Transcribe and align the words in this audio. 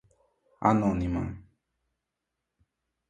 anônima 0.63 1.21